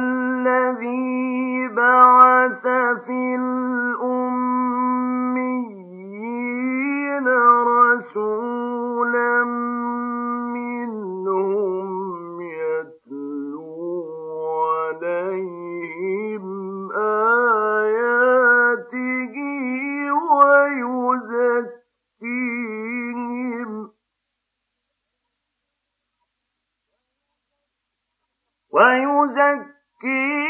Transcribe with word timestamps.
ويزكيهم 28.72 30.49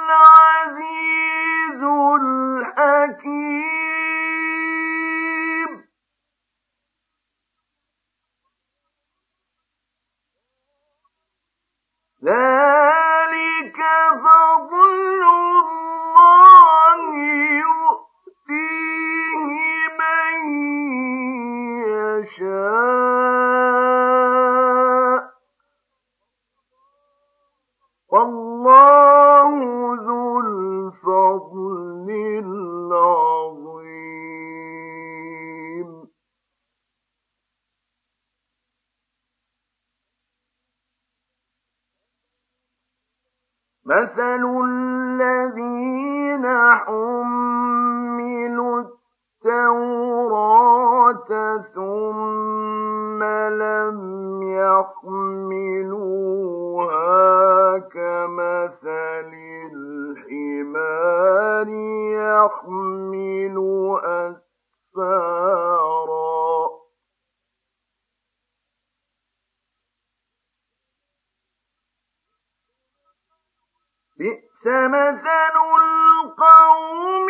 مثل 43.97 44.43
الذين 44.65 46.47
حملوا 46.73 48.05
التوراة 49.45 51.31
ثم 51.75 53.21
لم 53.49 53.99
يحملوا 54.43 55.36
فبئس 74.65 74.67
مثل 74.89 75.57
القوم 75.83 77.29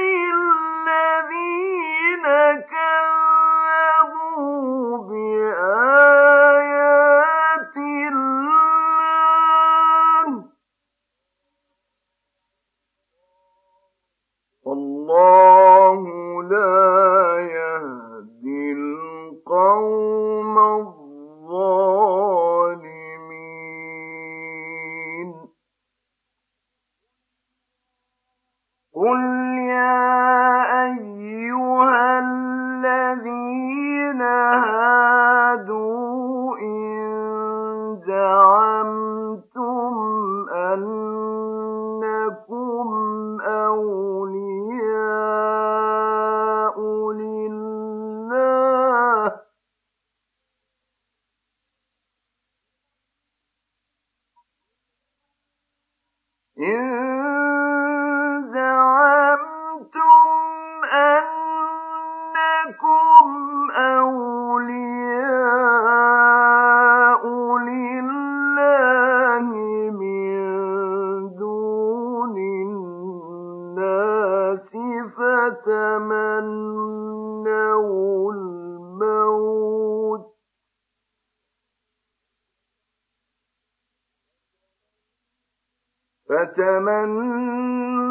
وتمنوا 86.47 88.07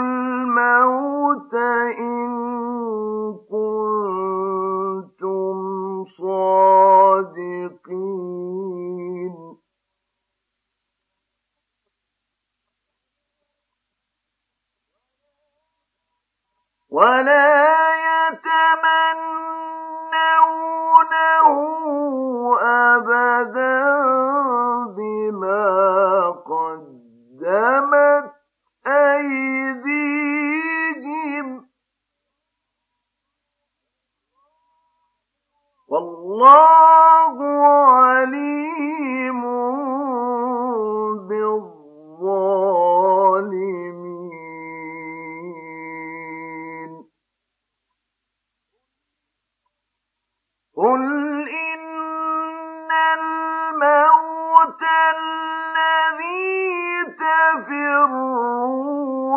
الموت 0.00 1.54
إن 1.98 2.28
كنتم 3.50 4.17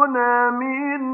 تفرون 0.02 1.11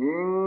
إن 0.00 0.39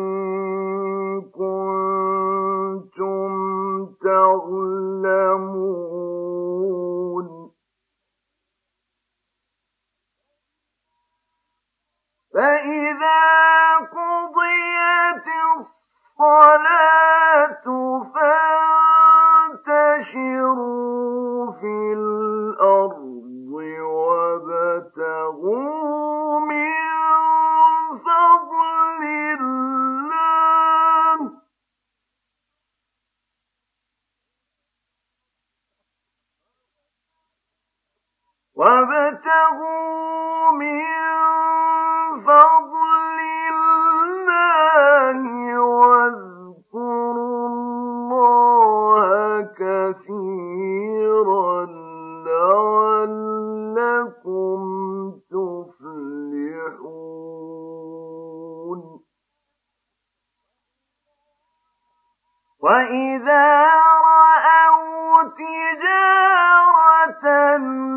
من 67.58 67.93